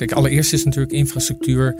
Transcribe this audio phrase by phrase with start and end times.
[0.00, 1.74] Kijk, allereerst is natuurlijk infrastructuur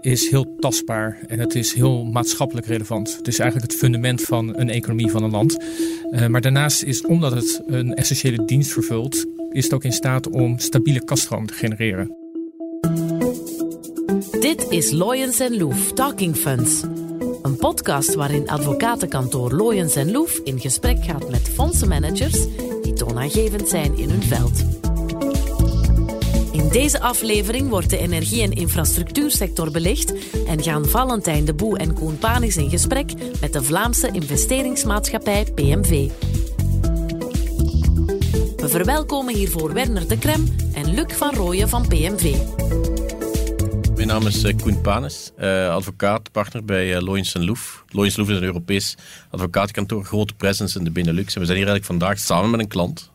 [0.00, 3.16] is heel tastbaar en het is heel maatschappelijk relevant.
[3.16, 5.56] Het is eigenlijk het fundament van een economie van een land.
[6.10, 10.28] Uh, maar daarnaast is, omdat het een essentiële dienst vervult, is het ook in staat
[10.28, 12.16] om stabiele kaststroom te genereren.
[14.40, 16.82] Dit is Loyens Loef Talking Funds.
[17.42, 22.46] Een podcast waarin advocatenkantoor Loyens Loef in gesprek gaat met fondsenmanagers
[22.82, 24.77] die toonaangevend zijn in hun veld.
[26.68, 30.12] In deze aflevering wordt de energie- en infrastructuursector belicht
[30.46, 36.08] en gaan Valentijn de Boe en Koen Panis in gesprek met de Vlaamse investeringsmaatschappij PMV.
[38.56, 42.34] We verwelkomen hiervoor Werner de Krem en Luc van Rooyen van PMV.
[43.98, 47.84] Mijn naam is eh, Koen Panis, eh, advocaat, partner bij uh, Loyens Loef.
[47.88, 48.96] Loyens Loef is een Europees
[49.30, 51.34] advocatenkantoor, grote presence in de Benelux.
[51.34, 53.10] En we zijn hier eigenlijk vandaag samen met een klant,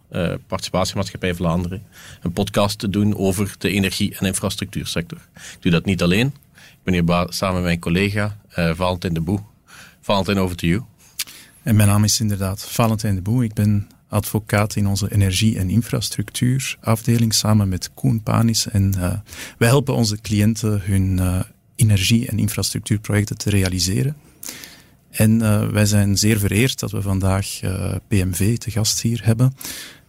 [0.47, 1.83] Participatiemaatschappij Vlaanderen,
[2.21, 5.17] een podcast te doen over de energie- en infrastructuursector.
[5.35, 6.27] Ik doe dat niet alleen.
[6.55, 9.39] Ik ben hier samen met mijn collega Valentijn de Boe.
[10.01, 10.81] Valentijn, over to you.
[11.61, 13.43] En mijn naam is inderdaad Valentijn de Boe.
[13.43, 18.67] Ik ben advocaat in onze energie- en infrastructuurafdeling samen met Koen Panis.
[18.67, 19.13] En uh,
[19.57, 21.39] wij helpen onze cliënten hun uh,
[21.75, 24.15] energie- en infrastructuurprojecten te realiseren.
[25.09, 27.59] En uh, wij zijn zeer vereerd dat we vandaag
[28.07, 29.55] PMV te gast hier hebben.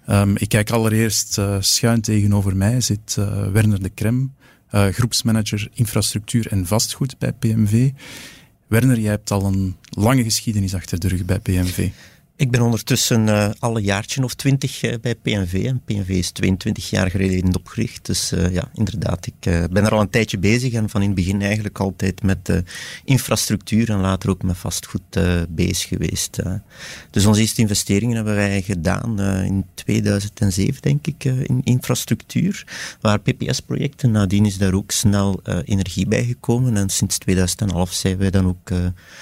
[0.09, 3.15] Um, ik kijk allereerst schuin tegenover mij zit
[3.53, 4.35] Werner de Krem,
[4.71, 7.91] groepsmanager infrastructuur en vastgoed bij PMV.
[8.67, 11.89] Werner, jij hebt al een lange geschiedenis achter de rug bij PMV.
[12.37, 15.65] Ik ben ondertussen uh, al een jaartje of twintig uh, bij PNV.
[15.67, 18.07] En PNV is 22 jaar geleden opgericht.
[18.07, 20.73] Dus uh, ja, inderdaad, ik ben er al een tijdje bezig.
[20.73, 22.63] En van in het begin eigenlijk altijd met
[23.05, 25.19] infrastructuur en later ook met vastgoed
[25.49, 26.39] bezig geweest.
[27.11, 32.67] Dus onze eerste investeringen hebben wij gedaan in 2007, denk ik, in infrastructuur.
[33.01, 34.11] Waar PPS-projecten.
[34.11, 36.77] Nadien is daar ook snel energie bij gekomen.
[36.77, 38.71] En sinds 2011 zijn wij dan ook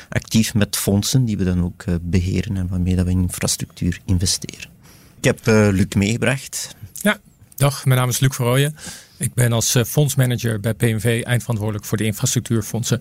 [0.09, 4.71] actief met fondsen die we dan ook beheren en waarmee in infrastructuur investeren.
[5.23, 6.77] Ik heb uh, Luc meegebracht.
[6.93, 7.19] Ja,
[7.57, 8.77] dag, mijn naam is Luc Verrooyen.
[9.17, 13.01] Ik ben als uh, fondsmanager bij PNV eindverantwoordelijk voor de infrastructuurfondsen.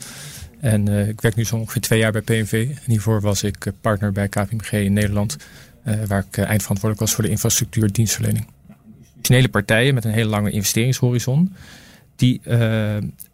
[0.59, 2.69] En uh, ik werk nu zo ongeveer twee jaar bij PNV.
[2.69, 5.38] En hiervoor was ik partner bij KPMG in Nederland,
[5.84, 8.47] waar ik eindverantwoordelijk was voor de infrastructuurdienstverlening.
[9.06, 11.56] Institutionele partijen met een hele lange investeringshorizon,
[12.16, 12.41] die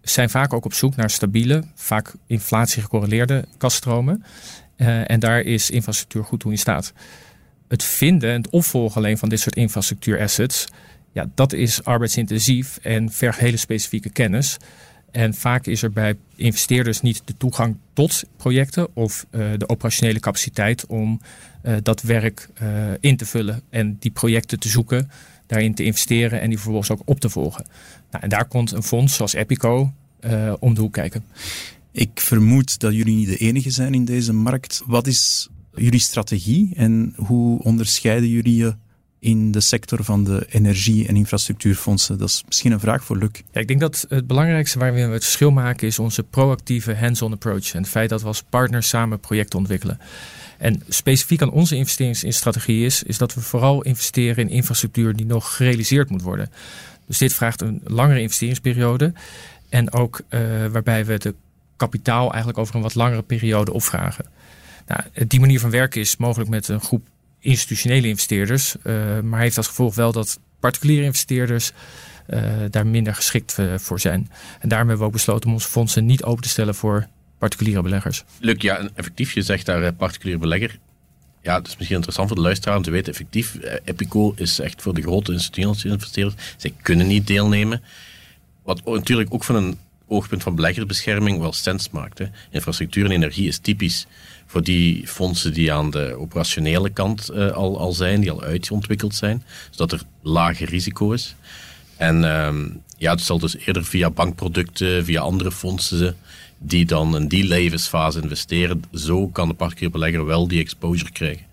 [0.02, 4.24] zijn vaak ook op zoek naar stabiele, vaak inflatie gecorreleerde kaststromen.
[4.78, 6.94] Uh, en daar is infrastructuur goed toe in staat.
[7.68, 10.68] Het vinden en het opvolgen alleen van dit soort infrastructuurassets,
[11.12, 14.58] ja, dat is arbeidsintensief en vergt hele specifieke kennis.
[15.12, 20.20] En vaak is er bij investeerders niet de toegang tot projecten of uh, de operationele
[20.20, 21.22] capaciteit om
[21.64, 22.50] uh, dat werk
[23.00, 25.12] in te vullen en die projecten te zoeken,
[25.46, 27.66] daarin te investeren en die vervolgens ook op te volgen.
[28.12, 29.94] Nou, en daar komt een fonds zoals Epico
[30.60, 31.24] om de hoek kijken.
[31.92, 34.84] Ik vermoed dat jullie niet de enige zijn in deze markt.
[34.86, 38.76] Wat is jullie strategie en hoe onderscheiden jullie je
[39.20, 42.18] in de sector van de energie- en infrastructuurfondsen?
[42.18, 43.30] Dat is misschien een vraag voor Luc.
[43.52, 47.32] Ja, ik denk dat het belangrijkste waar we het verschil maken is onze proactieve hands-on
[47.32, 47.74] approach.
[47.74, 50.00] En het feit dat we als partners samen projecten ontwikkelen.
[50.58, 55.56] En specifiek aan onze investeringsstrategie is, is dat we vooral investeren in infrastructuur die nog
[55.56, 56.50] gerealiseerd moet worden.
[57.08, 59.14] Dus dit vraagt een langere investeringsperiode.
[59.70, 61.36] En ook uh, waarbij we de
[61.78, 64.26] kapitaal eigenlijk over een wat langere periode opvragen.
[64.88, 67.08] Nou, die manier van werken is mogelijk met een groep
[67.40, 71.72] institutionele investeerders, uh, maar heeft als gevolg wel dat particuliere investeerders
[72.30, 74.32] uh, daar minder geschikt uh, voor zijn.
[74.60, 77.82] En daarom hebben we ook besloten om onze fondsen niet open te stellen voor particuliere
[77.82, 78.24] beleggers.
[78.40, 80.80] Luc, ja, effectief, je zegt daar particuliere belegger.
[81.42, 84.82] Ja, het is misschien interessant voor de luisteraar om te weten, effectief, Epico is echt
[84.82, 86.36] voor de grote institutionele investeerders.
[86.58, 87.84] Zij kunnen niet deelnemen.
[88.64, 89.78] Wat natuurlijk ook van een
[90.08, 92.22] oogpunt van beleggersbescherming wel sens maakt.
[92.52, 94.06] Infrastructuur en energie is typisch
[94.46, 99.16] voor die fondsen die aan de operationele kant uh, al, al zijn, die al uitgeontwikkeld
[99.16, 101.36] zijn, zodat er lager risico is.
[101.98, 102.54] En uh,
[102.98, 106.16] ja, het zal dus eerder via bankproducten, via andere fondsen
[106.58, 108.84] die dan in die levensfase investeren.
[108.94, 111.46] Zo kan de particulier belegger wel die exposure krijgen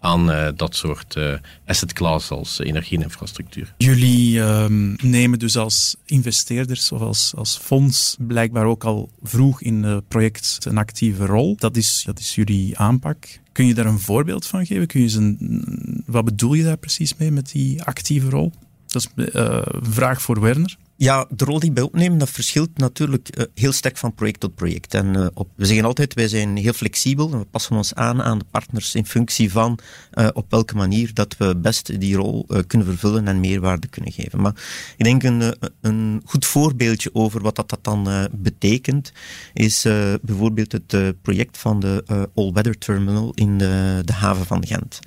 [0.00, 1.34] aan uh, dat soort uh,
[1.66, 3.74] asset class als energie en infrastructuur.
[3.78, 4.64] Jullie uh,
[5.02, 10.58] nemen dus als investeerders of als, als fonds blijkbaar ook al vroeg in het project
[10.64, 11.56] een actieve rol.
[11.56, 13.40] Dat is, dat is jullie aanpak.
[13.52, 14.86] Kun je daar een voorbeeld van geven?
[14.86, 18.52] Kun je een, wat bedoel je daar precies mee met die actieve rol?
[18.86, 20.76] Dat is uh, een vraag voor Werner.
[21.00, 24.54] Ja, de rol die wij opnemen, dat verschilt natuurlijk uh, heel sterk van project tot
[24.54, 24.94] project.
[24.94, 28.22] En uh, op, we zeggen altijd, wij zijn heel flexibel en we passen ons aan
[28.22, 29.78] aan de partners in functie van
[30.14, 34.40] uh, op welke manier dat we best die rol kunnen vervullen en meerwaarde kunnen geven.
[34.40, 34.54] Maar
[34.96, 39.12] ik denk een, een goed voorbeeldje over wat dat, dat dan betekent,
[39.52, 39.82] is
[40.22, 42.04] bijvoorbeeld het project van de
[42.34, 44.98] All-Weather Terminal in de, de haven van Gent.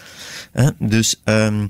[0.79, 1.21] dus...
[1.25, 1.67] Um,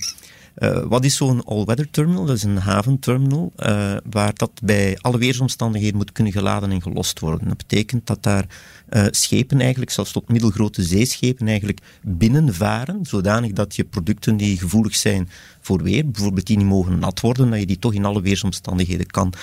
[0.58, 2.26] uh, wat is zo'n all-weather terminal?
[2.26, 7.20] Dat is een haventerminal uh, waar dat bij alle weersomstandigheden moet kunnen geladen en gelost
[7.20, 7.48] worden.
[7.48, 8.46] Dat betekent dat daar
[8.90, 14.96] uh, schepen eigenlijk, zelfs tot middelgrote zeeschepen, eigenlijk binnenvaren, zodanig dat je producten die gevoelig
[14.96, 15.30] zijn
[15.62, 19.06] voor weer, bijvoorbeeld die niet mogen nat worden, dat je die toch in alle weersomstandigheden
[19.06, 19.34] kan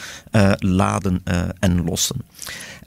[0.58, 1.22] laden
[1.58, 2.16] en lossen.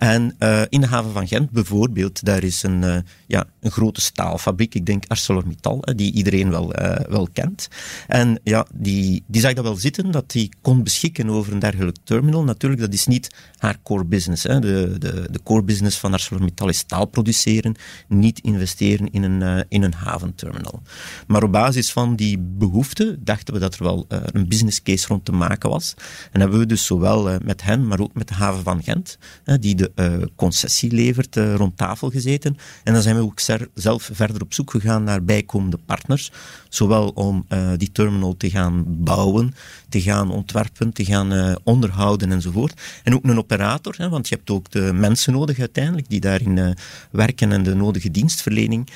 [0.01, 4.01] En uh, in de haven van Gent bijvoorbeeld, daar is een, uh, ja, een grote
[4.01, 6.73] staalfabriek, ik denk ArcelorMittal, die iedereen wel,
[7.09, 7.67] wel kent.
[8.07, 11.99] En ja, die, die zag dat wel zitten, dat die kon beschikken over een dergelijke
[12.03, 12.43] terminal.
[12.43, 14.43] Natuurlijk, dat is niet haar core business.
[14.43, 14.59] Hè.
[14.59, 17.75] De, de, de core business van ArcelorMittal is staal produceren,
[18.07, 20.81] niet investeren in een, in een haventerminal.
[21.27, 25.25] Maar op basis van die behoefte dachten we dat er wel een business case rond
[25.25, 25.93] te maken was.
[26.31, 29.17] En hebben we dus zowel met hen, maar ook met de haven van Gent,
[29.59, 32.57] die de uh, concessie levert, uh, rond tafel gezeten.
[32.83, 33.39] En dan zijn we ook
[33.73, 36.31] zelf verder op zoek gegaan naar bijkomende partners.
[36.69, 39.55] Zowel om uh, die terminal te gaan bouwen,
[39.89, 42.81] te gaan ontwerpen, te gaan onderhouden enzovoort.
[43.03, 46.75] En ook een operator, hè, want je hebt ook de mensen nodig uiteindelijk die daarin
[47.11, 48.89] werken en de nodige dienstverlening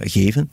[0.00, 0.50] geven.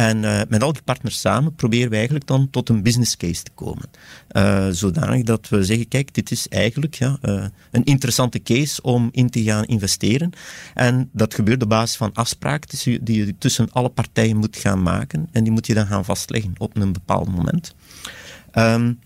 [0.00, 3.42] En uh, met al die partners samen proberen we eigenlijk dan tot een business case
[3.42, 3.90] te komen.
[4.32, 9.08] Uh, zodanig dat we zeggen, kijk, dit is eigenlijk ja, uh, een interessante case om
[9.12, 10.32] in te gaan investeren.
[10.74, 15.28] En dat gebeurt op basis van afspraken die je tussen alle partijen moet gaan maken.
[15.32, 17.74] En die moet je dan gaan vastleggen op een bepaald moment.
[18.54, 18.98] Um,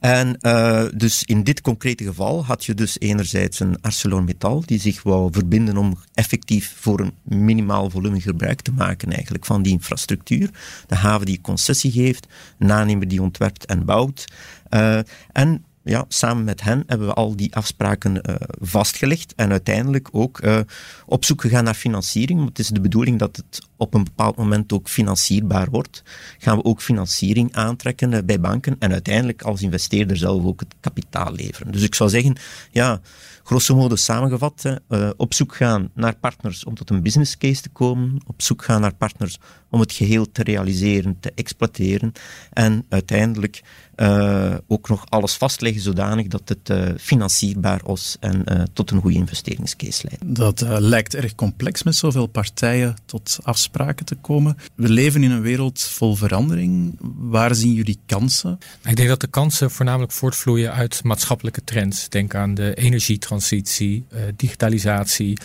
[0.00, 5.02] en uh, dus in dit concrete geval had je dus enerzijds een ArcelorMittal die zich
[5.02, 10.50] wou verbinden om effectief voor een minimaal volume gebruik te maken eigenlijk van die infrastructuur.
[10.86, 12.26] De haven die concessie geeft,
[12.58, 14.24] nanemer die ontwerpt en bouwt.
[14.70, 14.98] Uh,
[15.32, 20.42] en ja, samen met hen hebben we al die afspraken uh, vastgelegd en uiteindelijk ook
[20.42, 20.60] uh,
[21.06, 22.38] op zoek gegaan naar financiering.
[22.38, 26.02] Want het is de bedoeling dat het op een bepaald moment ook financierbaar wordt.
[26.38, 30.74] Gaan we ook financiering aantrekken uh, bij banken en uiteindelijk als investeerder zelf ook het
[30.80, 31.72] kapitaal leveren.
[31.72, 32.36] Dus ik zou zeggen,
[32.70, 33.00] ja,
[33.44, 34.80] grosso modo samengevat,
[35.16, 38.80] op zoek gaan naar partners om tot een business case te komen, op zoek gaan
[38.80, 39.38] naar partners
[39.70, 42.12] om het geheel te realiseren, te exploiteren
[42.52, 43.62] en uiteindelijk
[43.96, 50.06] uh, ook nog alles vastleggen zodanig dat het financierbaar is en tot een goede investeringscase
[50.08, 50.36] leidt.
[50.36, 53.69] Dat lijkt erg complex met zoveel partijen tot afspraken
[54.04, 54.56] te komen.
[54.74, 56.98] We leven in een wereld vol verandering.
[57.16, 58.58] Waar zien jullie kansen?
[58.84, 62.08] Ik denk dat de kansen voornamelijk voortvloeien uit maatschappelijke trends.
[62.08, 64.06] Denk aan de energietransitie,
[64.36, 65.38] digitalisatie,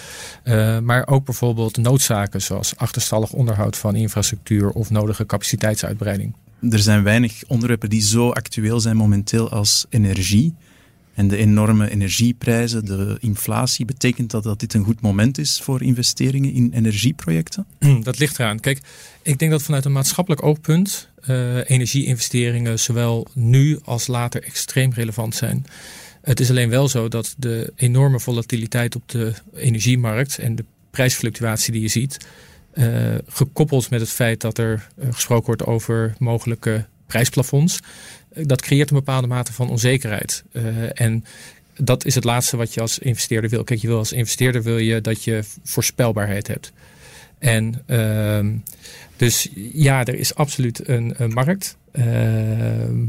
[0.84, 6.34] maar ook bijvoorbeeld noodzaken zoals achterstallig onderhoud van infrastructuur of nodige capaciteitsuitbreiding
[6.70, 10.56] er zijn weinig onderwerpen die zo actueel zijn momenteel als energie.
[11.16, 15.82] En de enorme energieprijzen, de inflatie, betekent dat dat dit een goed moment is voor
[15.82, 17.66] investeringen in energieprojecten?
[18.04, 18.60] Dat ligt eraan.
[18.60, 18.80] Kijk,
[19.22, 25.36] ik denk dat vanuit een maatschappelijk oogpunt uh, energieinvesteringen zowel nu als later extreem relevant
[25.36, 25.66] zijn.
[26.22, 31.72] Het is alleen wel zo dat de enorme volatiliteit op de energiemarkt en de prijsfluctuatie
[31.72, 32.18] die je ziet,
[32.74, 36.86] uh, gekoppeld met het feit dat er uh, gesproken wordt over mogelijke
[37.16, 37.80] prijsplafonds.
[38.34, 40.44] Uh, dat creëert een bepaalde mate van onzekerheid.
[40.94, 41.26] en
[41.78, 43.64] dat is het laatste wat je als investeerder wil.
[43.64, 46.72] Kijk, je wil als investeerder wil je dat je voorspelbaarheid hebt.
[47.40, 48.54] En ehm,
[49.16, 51.78] dus ja, er is absoluut een, een markt.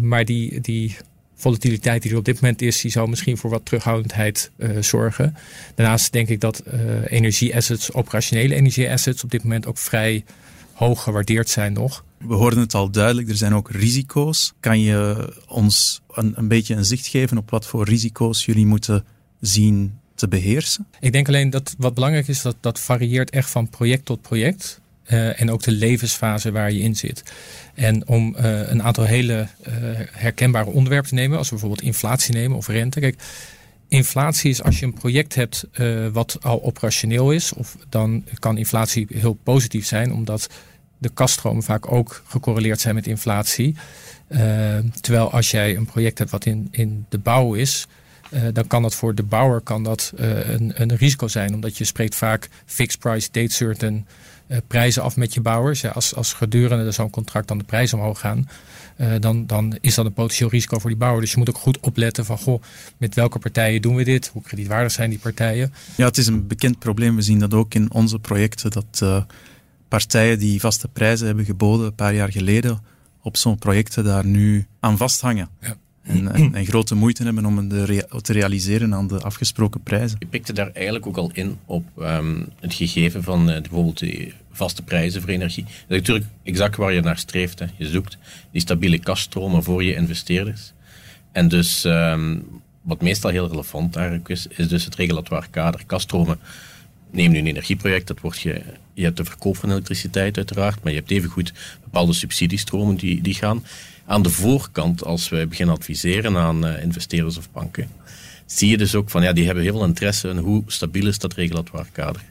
[0.00, 0.96] maar die, die
[1.34, 5.36] volatiliteit die er op dit moment is, die zou misschien voor wat terughoudendheid zorgen.
[5.74, 6.62] Daarnaast denk ik dat
[7.06, 10.24] energieassets, operationele energieassets, op dit moment ook vrij
[10.72, 12.04] hoog gewaardeerd zijn nog.
[12.18, 14.52] We hoorden het al duidelijk, er zijn ook risico's.
[14.60, 19.04] Kan je ons een, een beetje een zicht geven op wat voor risico's jullie moeten
[19.40, 20.86] zien te beheersen?
[21.00, 24.80] Ik denk alleen dat wat belangrijk is, dat dat varieert echt van project tot project.
[25.10, 27.22] Uh, en ook de levensfase waar je in zit.
[27.74, 29.74] En om uh, een aantal hele uh,
[30.10, 33.00] herkenbare onderwerpen te nemen, als we bijvoorbeeld inflatie nemen of rente.
[33.00, 33.22] Kijk,
[33.88, 35.66] inflatie is als je een project hebt
[36.12, 40.48] wat al operationeel is, of dan kan inflatie heel positief zijn, omdat
[40.98, 43.76] de kaststromen vaak ook gecorreleerd zijn met inflatie.
[45.00, 47.86] terwijl als jij een project hebt wat in, in de bouw is,
[48.52, 51.54] dan kan dat voor de bouwer kan dat, een, een risico zijn.
[51.54, 54.06] Omdat je spreekt vaak fixed price, date certain
[54.66, 55.80] prijzen af met je bouwers.
[55.80, 58.48] Ja, als, als gedurende zo'n contract dan de prijzen omhoog gaan,
[59.20, 61.20] dan, dan is dat een potentieel risico voor die bouwer.
[61.20, 62.62] Dus je moet ook goed opletten van goh,
[62.96, 64.30] met welke partijen doen we dit?
[64.32, 65.72] Hoe kredietwaardig zijn die partijen?
[65.96, 67.16] Ja, het is een bekend probleem.
[67.16, 69.26] We zien dat ook in onze projecten, dat
[69.88, 72.80] partijen die vaste prijzen hebben geboden een paar jaar geleden
[73.22, 75.48] op zo'n projecten daar nu aan vasthangen.
[75.60, 75.76] Ja.
[76.02, 80.16] En, en, grote moeite hebben om het te realiseren aan de afgesproken prijzen.
[80.18, 84.32] Je pikte daar eigenlijk ook al in op um, het gegeven van uh, bijvoorbeeld de
[84.52, 85.64] vaste prijzen voor energie.
[85.64, 87.58] Dat is natuurlijk exact waar je naar streeft.
[87.58, 87.66] Hè.
[87.76, 88.18] Je zoekt
[88.50, 90.72] die stabiele kaststromen voor je investeerders.
[91.32, 92.44] En dus um,
[92.82, 95.82] wat meestal heel relevant eigenlijk is, is dus het regulatoire kader.
[95.86, 96.38] Kaststromen,
[97.10, 98.62] neem nu een energieproject, dat wordt je,
[98.94, 103.34] je hebt de verkoop van elektriciteit uiteraard, maar je hebt evengoed bepaalde subsidiestromen die, die
[103.34, 103.64] gaan
[104.06, 107.88] aan de voorkant, als wij beginnen adviseren aan uh, investeerders of banken,
[108.46, 111.18] zie je dus ook van ja, die hebben heel veel interesse in hoe stabiel is
[111.18, 112.22] dat regulatoire kader.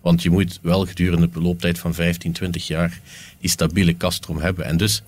[0.00, 3.00] Want je moet wel gedurende de looptijd van 15, 20 jaar
[3.40, 4.64] die stabiele kaststroom hebben.
[4.64, 5.02] En dus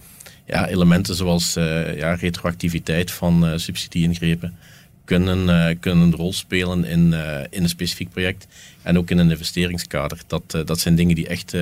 [0.47, 4.56] ja, elementen zoals uh, ja, retroactiviteit van uh, subsidie-ingrepen
[5.04, 7.12] kunnen, kunnen een rol spelen in,
[7.50, 8.46] in een specifiek project
[8.82, 10.18] en ook in een investeringskader.
[10.26, 11.54] Dat, dat zijn dingen die echt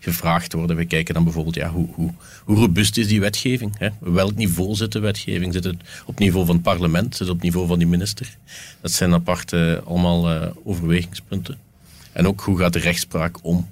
[0.00, 0.76] gevraagd worden.
[0.76, 2.12] We kijken dan bijvoorbeeld, ja, hoe, hoe,
[2.44, 3.78] hoe robuust is die wetgeving?
[3.78, 3.88] Hè?
[4.00, 5.52] Welk niveau zit de wetgeving?
[5.52, 7.16] Zit het op niveau van het parlement?
[7.16, 8.36] Zit het op niveau van die minister?
[8.80, 11.58] Dat zijn aparte allemaal overwegingspunten.
[12.12, 13.68] En ook hoe gaat de rechtspraak om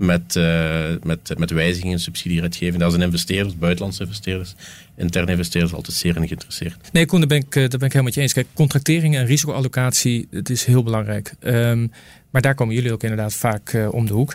[0.00, 2.78] met, uh, met, met wijzigingen in subsidiewetgeving.
[2.78, 4.54] Daar zijn investeerders, buitenlandse investeerders,
[4.96, 6.92] interne investeerders altijd zeer in geïnteresseerd.
[6.92, 8.32] Nee, Koen, daar ben ik, eh, daar ben ik helemaal met je eens.
[8.32, 11.34] Kijk, contractering en risicoallocatie, het is heel belangrijk.
[11.40, 11.92] Um,
[12.30, 14.34] maar daar komen jullie ook inderdaad vaak uh, om de hoek.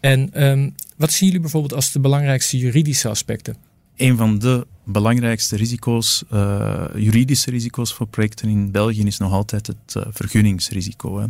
[0.00, 3.56] En um, wat zien jullie bijvoorbeeld als de belangrijkste juridische aspecten?
[3.96, 9.66] Een van de belangrijkste risico's, uh, juridische risico's voor projecten in België is nog altijd
[9.66, 11.18] het uh, vergunningsrisico.
[11.18, 11.26] Hè.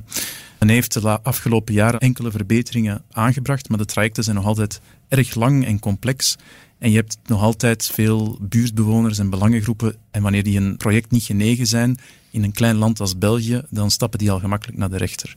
[0.59, 5.35] Men heeft de afgelopen jaren enkele verbeteringen aangebracht, maar de trajecten zijn nog altijd erg
[5.35, 6.37] lang en complex.
[6.79, 9.97] En je hebt nog altijd veel buurtbewoners en belangengroepen.
[10.11, 11.99] En wanneer die een project niet genegen zijn
[12.31, 15.37] in een klein land als België, dan stappen die al gemakkelijk naar de rechter.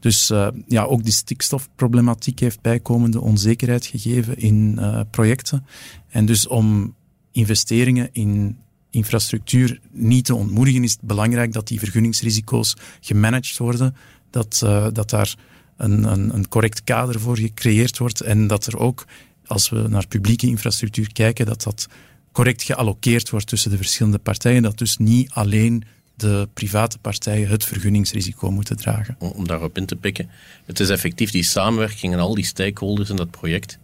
[0.00, 5.66] Dus uh, ja, ook die stikstofproblematiek heeft bijkomende onzekerheid gegeven in uh, projecten.
[6.08, 6.94] En dus om
[7.32, 8.58] investeringen in
[8.90, 13.96] infrastructuur niet te ontmoedigen, is het belangrijk dat die vergunningsrisico's gemanaged worden,
[14.30, 15.34] dat, uh, dat daar
[15.76, 19.06] een, een, een correct kader voor gecreëerd wordt en dat er ook,
[19.46, 21.86] als we naar publieke infrastructuur kijken, dat dat
[22.32, 25.84] correct geallockeerd wordt tussen de verschillende partijen, dat dus niet alleen
[26.16, 29.16] de private partijen het vergunningsrisico moeten dragen.
[29.18, 30.30] Om daarop in te pikken.
[30.66, 33.78] Het is effectief die samenwerking en al die stakeholders in dat project,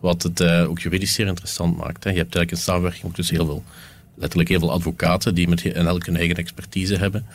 [0.00, 2.04] wat het uh, ook juridisch zeer interessant maakt.
[2.04, 2.10] Hè.
[2.10, 3.64] Je hebt eigenlijk een samenwerking tussen heel veel,
[4.14, 7.26] letterlijk heel veel advocaten die met en elk hun eigen expertise hebben.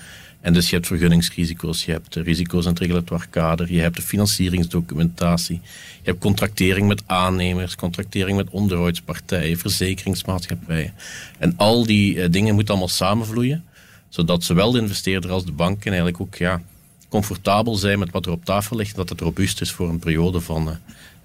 [0.41, 4.01] En dus je hebt vergunningsrisico's, je hebt risico's in het regulatoire kader, je hebt de
[4.01, 5.59] financieringsdocumentatie,
[6.01, 10.93] je hebt contractering met aannemers, contractering met onderhoudspartijen, verzekeringsmaatschappijen.
[11.37, 13.63] En al die uh, dingen moeten allemaal samenvloeien
[14.09, 16.61] zodat zowel de investeerder als de banken eigenlijk ook ja,
[17.09, 18.95] comfortabel zijn met wat er op tafel ligt.
[18.95, 20.77] Dat het robuust is voor een periode van,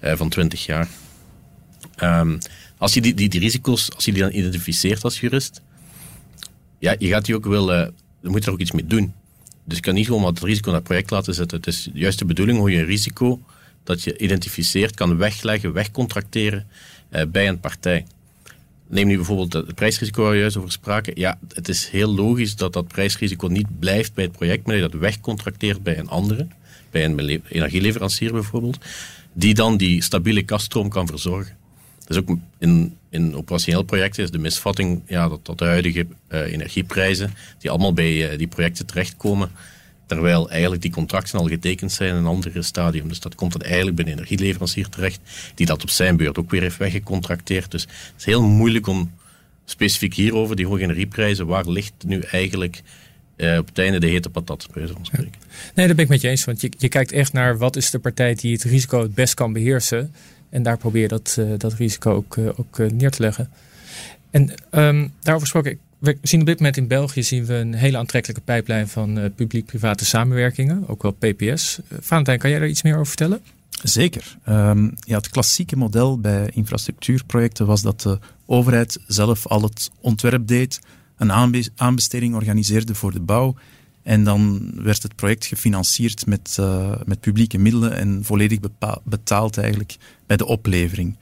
[0.03, 0.87] uh, van 20 jaar.
[2.03, 2.37] Um,
[2.77, 5.61] als je die, die, die, risico's, als je die dan identificeert als jurist,
[6.79, 7.87] ja, je gaat die ook wel, uh,
[8.21, 9.13] je moet er ook iets mee doen.
[9.63, 11.57] Dus je kan niet gewoon wat het risico naar het project laten zetten.
[11.57, 13.41] Het is juist de bedoeling hoe je een risico
[13.83, 16.67] dat je identificeert kan wegleggen, wegcontracteren
[17.11, 18.05] uh, bij een partij.
[18.87, 21.13] Neem nu bijvoorbeeld het prijsrisico waar we juist over spraken.
[21.19, 24.83] Ja, het is heel logisch dat dat prijsrisico niet blijft bij het project, maar dat
[24.83, 26.47] je dat wegcontracteert bij een andere,
[26.91, 28.77] bij een energieleverancier bijvoorbeeld,
[29.33, 31.55] die dan die stabiele kaststroom kan verzorgen.
[32.07, 36.39] Dus ook in, in operationeel projecten is de misvatting ja, dat, dat de huidige uh,
[36.39, 39.51] energieprijzen, die allemaal bij uh, die projecten terechtkomen,
[40.05, 43.07] Terwijl eigenlijk die contracten al getekend zijn in een andere stadium.
[43.07, 45.19] Dus dat komt dan eigenlijk bij een energieleverancier terecht,
[45.55, 47.71] die dat op zijn beurt ook weer heeft weggecontracteerd.
[47.71, 49.11] Dus het is heel moeilijk om
[49.65, 52.81] specifiek hierover, die hoge energieprijzen, waar ligt nu eigenlijk
[53.37, 54.95] uh, op het einde de hete patat, spreken.
[55.75, 56.45] Nee, daar ben ik met je eens.
[56.45, 59.33] Want je, je kijkt echt naar wat is de partij die het risico het best
[59.33, 60.13] kan beheersen.
[60.49, 63.49] En daar probeer je dat, uh, dat risico ook, uh, ook neer te leggen.
[64.31, 67.97] En um, daarover gesproken, we zien op dit moment in België zien we een hele
[67.97, 71.79] aantrekkelijke pijplijn van uh, publiek-private samenwerkingen, ook wel PPS.
[71.91, 73.41] Uh, Valentijn, kan jij daar iets meer over vertellen?
[73.83, 74.37] Zeker.
[74.49, 80.47] Um, ja, het klassieke model bij infrastructuurprojecten was dat de overheid zelf al het ontwerp
[80.47, 80.79] deed,
[81.17, 83.55] een aanbe aanbesteding organiseerde voor de bouw
[84.03, 88.59] en dan werd het project gefinancierd met, uh, met publieke middelen en volledig
[89.03, 91.17] betaald eigenlijk bij de oplevering.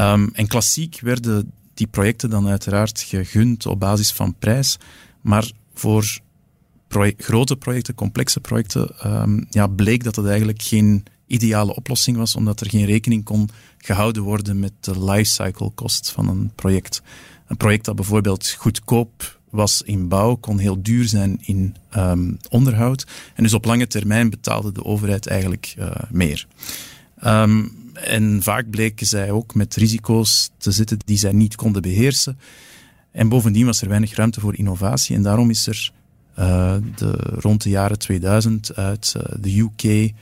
[0.00, 4.78] Um, en klassiek werden die projecten dan uiteraard gegund op basis van prijs.
[5.20, 6.18] Maar voor
[7.16, 12.60] grote projecten, complexe projecten, um, ja, bleek dat het eigenlijk geen ideale oplossing was, omdat
[12.60, 17.02] er geen rekening kon gehouden worden met de lifecycle kost van een project.
[17.46, 23.06] Een project dat bijvoorbeeld goedkoop was in bouw, kon heel duur zijn in um, onderhoud.
[23.34, 26.46] En dus op lange termijn betaalde de overheid eigenlijk uh, meer.
[27.24, 32.38] Um, en vaak bleken zij ook met risico's te zitten die zij niet konden beheersen.
[33.10, 35.16] En bovendien was er weinig ruimte voor innovatie.
[35.16, 35.92] En daarom is er
[36.38, 40.12] uh, de, rond de jaren 2000 uit uh, de UK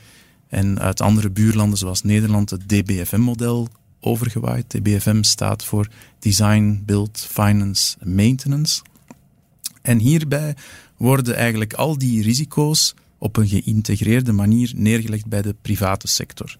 [0.48, 3.68] en uit andere buurlanden zoals Nederland het DBFM-model
[4.00, 4.70] overgewaaid.
[4.70, 8.82] DBFM staat voor Design, Build, Finance, Maintenance.
[9.82, 10.56] En hierbij
[10.96, 16.58] worden eigenlijk al die risico's op een geïntegreerde manier neergelegd bij de private sector.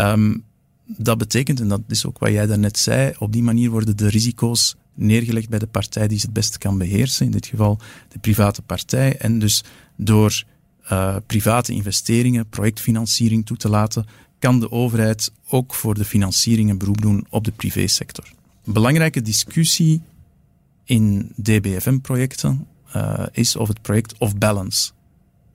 [0.00, 0.44] Um,
[0.86, 4.08] dat betekent, en dat is ook wat jij daarnet zei, op die manier worden de
[4.08, 8.18] risico's neergelegd bij de partij die ze het beste kan beheersen, in dit geval de
[8.18, 9.16] private partij.
[9.16, 9.64] En dus
[9.96, 10.44] door
[10.92, 14.06] uh, private investeringen, projectfinanciering toe te laten,
[14.38, 18.24] kan de overheid ook voor de financiering een beroep doen op de privésector.
[18.64, 20.00] Een belangrijke discussie
[20.84, 24.90] in DBFM-projecten uh, is of het project of balance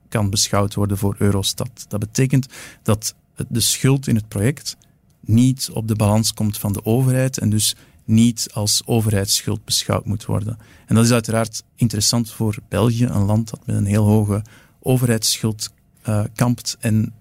[0.08, 1.84] kan beschouwd worden voor Eurostat.
[1.88, 2.46] Dat betekent
[2.82, 3.14] dat
[3.48, 4.76] de schuld in het project
[5.20, 10.24] niet op de balans komt van de overheid en dus niet als overheidsschuld beschouwd moet
[10.24, 10.58] worden.
[10.86, 14.42] En dat is uiteraard interessant voor België, een land dat met een heel hoge
[14.80, 15.70] overheidsschuld
[16.08, 17.14] uh, kampt en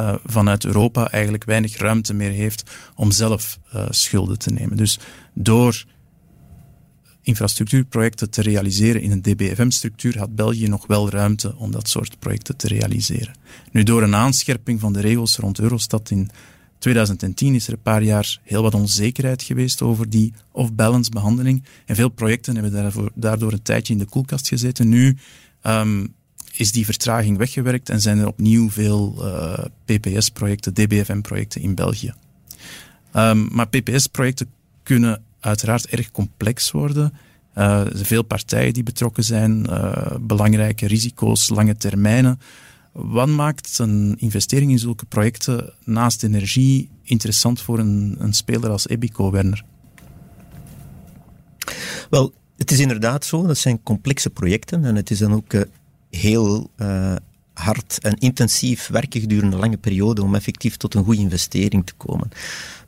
[0.00, 4.76] uh, vanuit Europa eigenlijk weinig ruimte meer heeft om zelf uh, schulden te nemen.
[4.76, 4.98] Dus
[5.34, 5.84] door
[7.26, 12.56] infrastructuurprojecten te realiseren in een DBFM-structuur had België nog wel ruimte om dat soort projecten
[12.56, 13.34] te realiseren.
[13.72, 16.30] Nu, door een aanscherping van de regels rond Eurostat in
[16.78, 21.64] 2010 is er een paar jaar heel wat onzekerheid geweest over die off-balance behandeling.
[21.86, 24.88] En veel projecten hebben daarvoor, daardoor een tijdje in de koelkast gezeten.
[24.88, 25.16] Nu
[25.62, 26.14] um,
[26.52, 32.14] is die vertraging weggewerkt en zijn er opnieuw veel uh, PPS-projecten, DBFM-projecten in België.
[33.16, 34.48] Um, maar PPS-projecten
[34.82, 37.12] kunnen uiteraard erg complex worden.
[37.54, 42.40] Uh, veel partijen die betrokken zijn, uh, belangrijke risico's, lange termijnen.
[42.92, 48.88] Wat maakt een investering in zulke projecten naast energie interessant voor een, een speler als
[48.88, 49.64] Ebico, Werner?
[52.10, 55.62] Wel, het is inderdaad zo, dat zijn complexe projecten en het is dan ook uh,
[56.10, 56.70] heel
[57.58, 61.92] hard en intensief werken gedurende een lange periode om effectief tot een goede investering te
[61.96, 62.28] komen.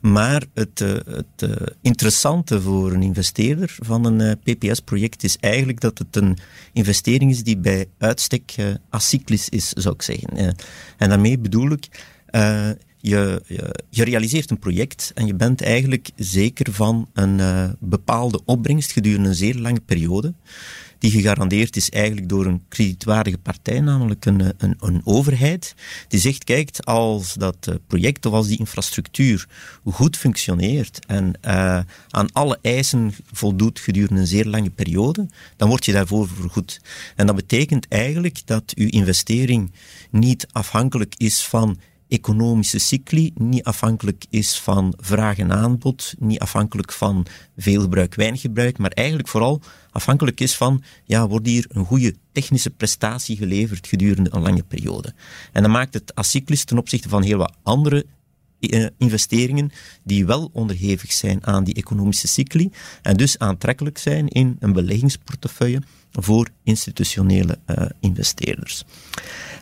[0.01, 1.51] Maar het, uh, het uh,
[1.81, 6.37] interessante voor een investeerder van een uh, PPS-project is eigenlijk dat het een
[6.73, 8.55] investering is die bij uitstek
[8.89, 10.55] acyclisch is, zou ik zeggen.
[10.97, 11.87] en daarmee bedoel ik,
[13.01, 17.41] je, je, je, realiseert een project en je bent eigenlijk zeker van een
[17.79, 20.33] bepaalde opbrengst gedurende een zeer lange periode
[20.99, 25.75] die gegarandeerd is eigenlijk door een kredietwaardige partij, namelijk een, een, een overheid,
[26.07, 29.47] die zegt, kijk, als dat eh, project of als die infrastructuur
[29.85, 35.85] goed functioneert en uh, aan alle eisen voldoet gedurende een zeer lange periode, dan word
[35.85, 36.81] je daarvoor vergoed.
[37.15, 39.71] En dat betekent eigenlijk dat uw investering
[40.09, 41.79] niet afhankelijk is van
[42.09, 47.25] economische cycli niet afhankelijk is van vraag en aanbod, niet afhankelijk van
[47.57, 52.15] veel gebruik, weinig gebruik, maar eigenlijk vooral afhankelijk is van, ja, wordt hier een goede
[52.31, 55.13] technische prestatie geleverd gedurende een lange periode.
[55.51, 58.05] En dat maakt het acyclisch ten opzichte van heel wat andere
[58.59, 59.71] eh, investeringen
[60.03, 65.81] die wel onderhevig zijn aan die economische cycli en dus aantrekkelijk zijn in een beleggingsportefeuille
[66.11, 68.83] voor institutionele uh, investeerders.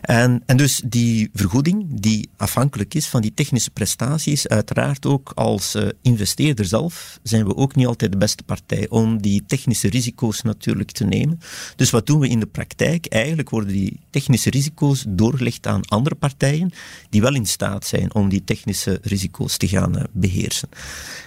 [0.00, 5.74] En, en dus die vergoeding, die afhankelijk is van die technische prestaties, uiteraard ook als
[5.74, 10.42] uh, investeerder zelf, zijn we ook niet altijd de beste partij om die technische risico's
[10.42, 11.40] natuurlijk te nemen.
[11.76, 13.06] Dus wat doen we in de praktijk?
[13.06, 16.72] Eigenlijk worden die technische risico's doorgelegd aan andere partijen
[17.10, 20.68] die wel in staat zijn om die technische risico's te gaan uh, beheersen.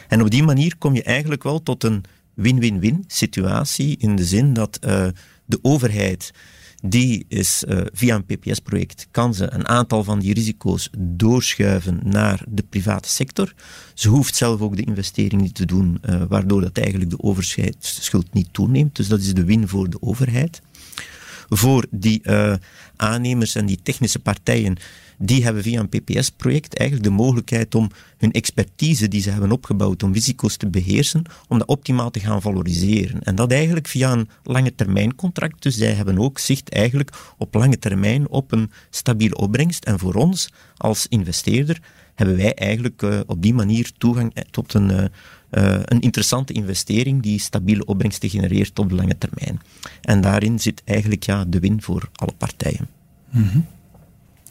[0.08, 2.04] En op die manier kom je eigenlijk wel tot een
[2.42, 5.08] win-win-win situatie in de zin dat uh,
[5.46, 6.34] de overheid
[6.84, 12.44] die is uh, via een PPS-project kan ze een aantal van die risico's doorschuiven naar
[12.48, 13.54] de private sector.
[13.94, 18.34] Ze hoeft zelf ook de investering niet te doen, uh, waardoor dat eigenlijk de overscheidsschuld
[18.34, 18.96] niet toeneemt.
[18.96, 20.62] Dus dat is de win voor de overheid.
[21.50, 22.22] Voor die
[22.96, 24.78] aannemers en die technische partijen
[25.22, 30.04] die hebben via een PPS-project eigenlijk de mogelijkheid om hun expertise die ze hebben opgebouwd
[30.04, 33.22] om risico's te beheersen, om dat optimaal te gaan valoriseren.
[33.22, 35.64] En dat eigenlijk via een lange termijn contract.
[35.64, 39.86] Dus zij hebben ook zicht eigenlijk op lange termijn op een stabiele opbrengst.
[39.86, 41.80] En voor ons als investeerder
[42.16, 45.06] hebben wij eigenlijk uh, op die manier toegang tot een, uh,
[45.86, 49.60] een interessante investering die stabiele opbrengsten genereert op de lange termijn.
[50.02, 52.88] En daarin zit eigenlijk ja, de win voor alle partijen.
[53.30, 53.60] Mhm.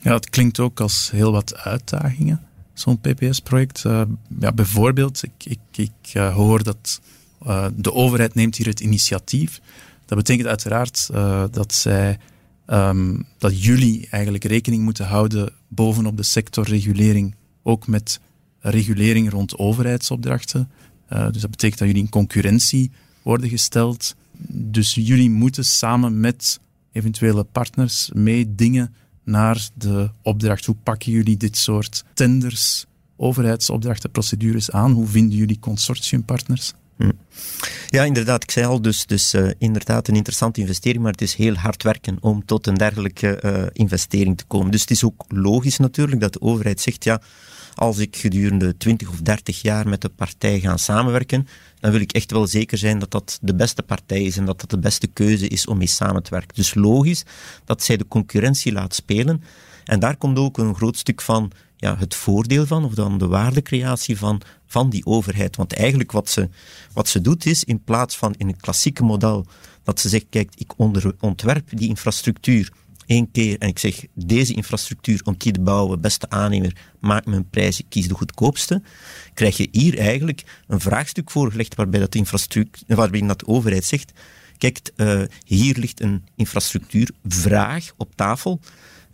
[0.03, 2.41] Ja, het klinkt ook als heel wat uitdagingen,
[2.73, 3.85] zo'n PPS-project.
[3.85, 4.03] Uh,
[4.41, 7.01] ja, bijvoorbeeld, ik, ik, ik uh, hoor dat
[7.47, 9.61] uh, de overheid neemt hier het initiatief.
[10.07, 11.11] Dat betekent uiteraard
[11.51, 12.19] dat zij
[12.67, 18.21] um, dat jullie eigenlijk rekening moeten houden bovenop de sectorregulering, ook met
[18.61, 20.71] regulering rond overheidsopdrachten.
[21.09, 22.91] dus dat betekent dat jullie in concurrentie
[23.23, 24.15] worden gesteld.
[24.49, 26.61] Dus jullie moeten samen met
[26.93, 28.95] eventuele partners mee dingen
[29.31, 30.67] naar de opdracht.
[30.67, 34.93] Hoe pakken jullie dit soort tenders, overheidsopdrachten, procedures aan?
[34.93, 36.73] Hoe vinden jullie consortiumpartners?
[36.97, 37.11] Hm.
[37.89, 38.43] Ja, inderdaad.
[38.43, 41.83] Ik zei al, dus, dus uh, inderdaad een interessante investering, maar het is heel hard
[41.83, 44.71] werken om tot een dergelijke uh, investering te komen.
[44.71, 47.21] Dus het is ook logisch natuurlijk dat de overheid zegt, ja,
[47.81, 51.47] als ik gedurende 20 of 30 jaar met de partij ga samenwerken,
[51.79, 54.61] dan wil ik echt wel zeker zijn dat dat de beste partij is en dat
[54.61, 56.55] dat de beste keuze is om mee samen te werken.
[56.55, 57.25] Dus logisch
[57.65, 59.43] dat zij de concurrentie laat spelen.
[59.85, 63.27] En daar komt ook een groot stuk van ja, het voordeel van, of dan de
[63.27, 65.57] waardecreatie van, van die overheid.
[65.57, 66.49] Want eigenlijk wat ze,
[66.93, 69.47] wat ze doet is, in plaats van in het klassieke model,
[69.83, 70.73] dat ze zegt, kijk, ik
[71.21, 72.73] ontwerp die infrastructuur
[73.11, 77.49] één keer en ik zeg, deze infrastructuur om die te bouwen, beste aannemer, maak een
[77.49, 78.83] prijs, ik kies de goedkoopste,
[79.35, 84.13] krijg je hier eigenlijk een vraagstuk voorgelegd waarbij dat, infrastructuur, waarbij dat de overheid zegt,
[84.59, 88.61] kijk, uh, hier ligt een infrastructuurvraag op tafel,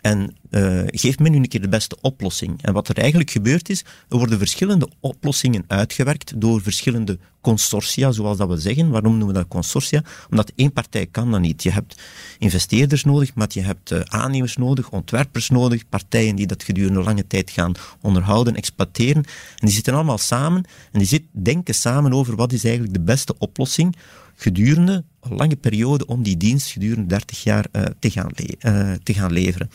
[0.07, 2.63] en uh, geef me nu een keer de beste oplossing.
[2.63, 8.39] En wat er eigenlijk gebeurt is, er worden verschillende oplossingen uitgewerkt door verschillende consortia, zoals
[8.39, 8.91] dat we zeggen.
[8.91, 10.03] Waarom noemen we dat consortia?
[10.31, 11.63] Omdat één partij kan dat niet.
[11.63, 12.03] Je hebt
[12.39, 17.27] investeerders nodig, maar je hebt uh, aannemers nodig, ontwerpers nodig, partijen die dat gedurende lange
[17.27, 19.25] tijd gaan onderhouden, exploiteren.
[19.25, 23.01] En die zitten allemaal samen en die zit, denken samen over wat is eigenlijk de
[23.01, 23.97] beste oplossing
[24.37, 29.15] gedurende een lange periode om die dienst gedurende 30 jaar uh, te, gaan uh, te
[29.15, 29.71] gaan leveren.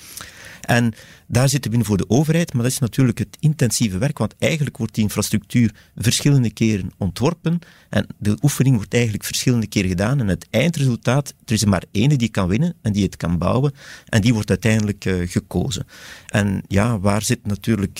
[0.61, 0.93] En
[1.27, 4.77] daar zitten binnen voor de overheid, maar dat is natuurlijk het intensieve werk, want eigenlijk
[4.77, 10.27] wordt die infrastructuur verschillende keren ontworpen en de oefening wordt eigenlijk verschillende keren gedaan en
[10.27, 13.73] het eindresultaat, er is er maar ene die kan winnen en die het kan bouwen
[14.05, 15.85] en die wordt uiteindelijk uh, gekozen.
[16.27, 17.99] En ja, waar zit natuurlijk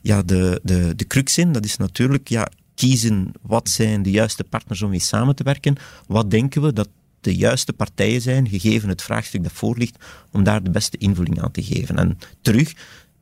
[0.00, 1.52] ja, de, de, de crux in?
[1.52, 5.76] Dat is natuurlijk, ja, kiezen wat zijn de juiste partners om mee samen te werken.
[6.06, 6.88] Wat denken we dat
[7.20, 11.42] de juiste partijen zijn, gegeven het vraagstuk dat voor ligt, om daar de beste invulling
[11.42, 11.96] aan te geven.
[11.96, 12.74] En terug,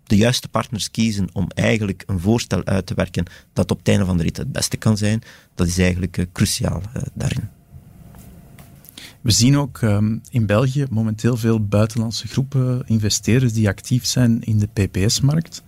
[0.05, 4.05] de juiste partners kiezen om eigenlijk een voorstel uit te werken dat op het einde
[4.05, 5.23] van de rit het beste kan zijn,
[5.55, 7.49] dat is eigenlijk uh, cruciaal uh, daarin.
[9.21, 14.59] We zien ook um, in België momenteel veel buitenlandse groepen investeerders die actief zijn in
[14.59, 15.63] de PPS-markt.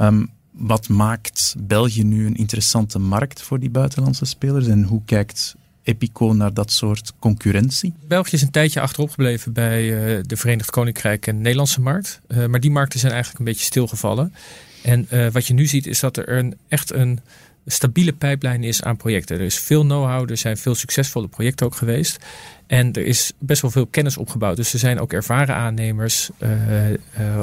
[0.00, 0.30] Um,
[0.62, 6.32] wat maakt België nu een interessante markt voor die buitenlandse spelers en hoe kijkt Epico
[6.32, 7.94] naar dat soort concurrentie?
[8.08, 12.20] België is een tijdje achterop gebleven bij uh, de Verenigd Koninkrijk en de Nederlandse markt.
[12.28, 14.34] Uh, maar die markten zijn eigenlijk een beetje stilgevallen.
[14.82, 17.20] En uh, wat je nu ziet is dat er een, echt een
[17.66, 19.36] stabiele pijplijn is aan projecten.
[19.36, 22.18] Er is veel know-how, er zijn veel succesvolle projecten ook geweest.
[22.66, 24.56] En er is best wel veel kennis opgebouwd.
[24.56, 26.96] Dus er zijn ook ervaren aannemers uh, uh,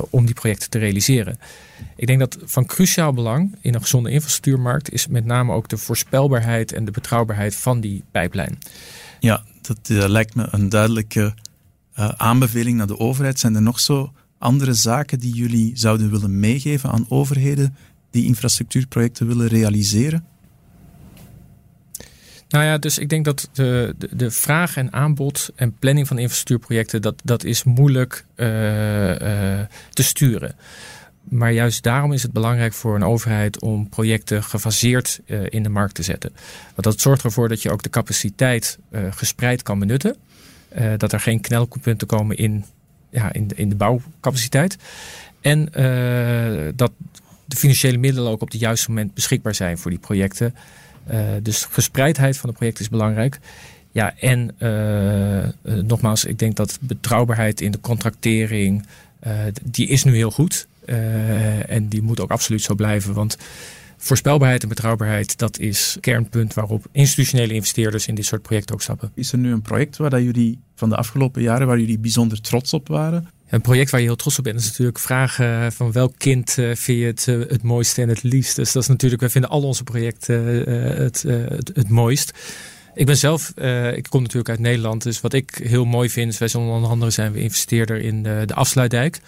[0.09, 1.39] om die projecten te realiseren.
[1.95, 5.77] Ik denk dat van cruciaal belang in een gezonde infrastructuurmarkt is met name ook de
[5.77, 8.57] voorspelbaarheid en de betrouwbaarheid van die pijplijn.
[9.19, 11.33] Ja, dat uh, lijkt me een duidelijke
[12.17, 13.39] aanbeveling naar de overheid.
[13.39, 17.75] Zijn er nog zo andere zaken die jullie zouden willen meegeven aan overheden
[18.09, 20.25] die infrastructuurprojecten willen realiseren?
[22.49, 26.17] Nou ja, dus ik denk dat de, de, de vraag en aanbod en planning van
[26.17, 30.55] infrastructuurprojecten, dat, dat is moeilijk uh, uh, te sturen.
[31.23, 35.69] Maar juist daarom is het belangrijk voor een overheid om projecten gefaseerd uh, in de
[35.69, 36.31] markt te zetten.
[36.63, 40.15] Want dat zorgt ervoor dat je ook de capaciteit gespreid kan benutten.
[40.97, 42.65] dat er geen knelpunten komen in,
[43.09, 44.77] ja, in, de, in de bouwcapaciteit.
[45.41, 45.69] En
[46.75, 46.91] dat
[47.49, 50.55] de financiële middelen ook op het juiste moment beschikbaar zijn voor die projecten.
[51.11, 53.39] Uh, dus gespreidheid van de projecten is belangrijk.
[53.91, 58.85] Ja, en uh, uh, nogmaals, ik denk dat betrouwbaarheid in de contractering,
[59.63, 60.67] die is nu heel goed.
[61.67, 63.13] en die moet ook absoluut zo blijven.
[63.13, 63.37] Want
[63.97, 69.11] voorspelbaarheid en betrouwbaarheid, dat is kernpunt waarop institutionele investeerders in dit soort projecten ook stappen.
[69.13, 72.41] Is er nu een project waar dat jullie van de afgelopen jaren waar jullie bijzonder
[72.41, 73.29] trots op waren?
[73.49, 76.75] Een project waar je heel trots op bent is natuurlijk vragen van welk kind uh,
[76.75, 78.55] vind je het, uh, het mooiste en het liefst.
[78.55, 82.31] Dus dat is natuurlijk, wij vinden al onze projecten uh, het, het, het, mooist.
[82.93, 83.49] Ik ben zelf,
[83.95, 87.11] ik kom natuurlijk uit Nederland, dus wat ik heel mooi vind, wij zijn onder andere
[87.11, 89.19] zijn we investeerder in de, de afsluitdijk.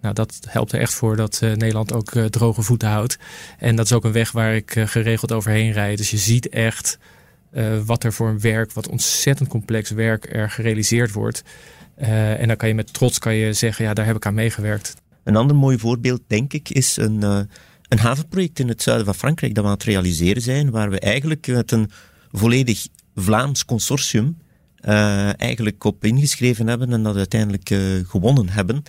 [0.00, 3.18] Nou, dat helpt er echt voor dat Nederland ook droge voeten houdt.
[3.58, 5.98] En dat is ook een weg waar ik geregeld overheen rijd.
[5.98, 6.98] Dus je ziet echt
[7.84, 11.42] wat er voor een werk, wat ontzettend complex werk er gerealiseerd wordt.
[12.00, 14.94] En dan kan je met trots kan je zeggen, ja, daar heb ik aan meegewerkt.
[15.24, 17.22] Een ander mooi voorbeeld, denk ik, is een,
[17.88, 21.00] een havenproject in het zuiden van Frankrijk dat we aan het realiseren zijn, waar we
[21.00, 21.90] eigenlijk met een
[22.32, 24.36] volledig Vlaams consortium
[24.84, 27.68] uh, eigenlijk op ingeschreven hebben en dat uiteindelijk
[28.08, 28.82] gewonnen hebben.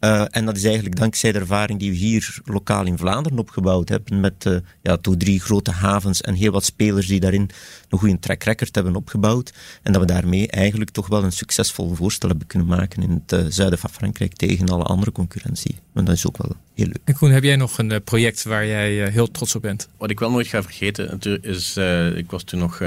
[0.00, 3.88] Uh, en dat is eigenlijk dankzij de ervaring die we hier lokaal in Vlaanderen opgebouwd
[3.88, 7.50] hebben, met uh, ja, toch drie grote havens en heel wat spelers die daarin
[7.88, 9.52] een goede track record hebben opgebouwd.
[9.82, 13.40] En dat we daarmee eigenlijk toch wel een succesvol voorstel hebben kunnen maken in het
[13.40, 15.76] uh, zuiden van Frankrijk tegen alle andere concurrentie.
[15.94, 17.00] En dat is ook wel heel leuk.
[17.04, 19.88] En Koen, heb jij nog een project waar jij heel trots op bent?
[19.98, 21.76] Wat ik wel nooit ga vergeten, is,
[22.16, 22.80] ik was toen nog,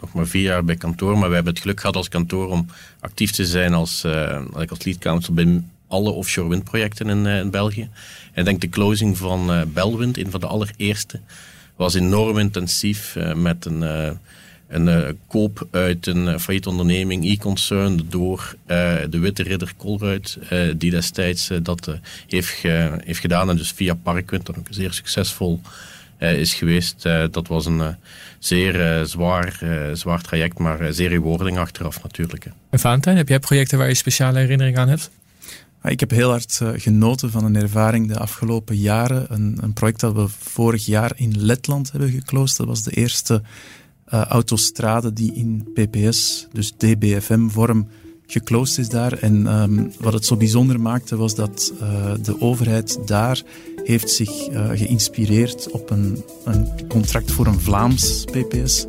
[0.00, 2.66] nog maar vier jaar bij kantoor, maar we hebben het geluk gehad als kantoor om
[3.00, 4.04] actief te zijn als,
[4.68, 7.88] als lead counsel bij alle offshore windprojecten in, uh, in België.
[8.32, 11.20] En ik denk de closing van uh, Belwind, een van de allereerste,
[11.76, 14.18] was enorm intensief uh, met een,
[14.68, 18.56] een koop uit een failliete onderneming, e-concern, door
[19.10, 20.38] de Witte Ridder Colruyt,
[20.76, 22.62] die destijds dat heeft,
[23.04, 23.50] heeft gedaan.
[23.50, 25.60] En dus via Parkwind, dat ook zeer succesvol
[26.18, 27.02] is geweest.
[27.30, 27.96] dat was een
[28.38, 29.60] zeer zwaar,
[29.92, 32.46] zwaar traject, maar zeer rewarding achteraf natuurlijk.
[32.70, 35.10] En Valentijn, heb jij projecten waar je speciale herinnering aan hebt?
[35.82, 39.26] Ik heb heel hard uh, genoten van een ervaring de afgelopen jaren.
[39.28, 42.56] Een, een, project dat we vorig jaar in Letland hebben geclosed.
[42.56, 43.42] Dat was de eerste
[44.14, 47.88] uh, autostrade die in PPS, dus DBFM-vorm,
[48.26, 49.12] geclosed is daar.
[49.12, 53.42] En um, wat het zo bijzonder maakte was dat uh, de overheid daar
[53.84, 54.30] heeft zich
[54.74, 58.86] geïnspireerd op een, een, contract voor een Vlaams PPS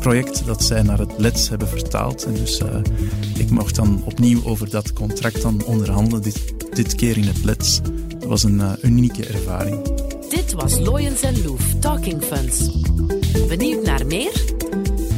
[0.00, 2.24] project dat zij naar het LEDS hebben vertaald.
[2.24, 2.68] En dus uh,
[3.34, 7.80] ik mocht dan opnieuw over dat contract dan onderhandelen, dit, dit keer in het LEDS.
[8.18, 9.82] Dat was een uh, unieke ervaring.
[10.30, 12.70] Dit was Loyens Loef Talking Funds.
[13.48, 14.32] Benieuwd naar meer?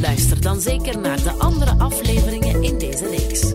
[0.01, 3.53] Luister dan zeker naar de andere afleveringen in deze reeks.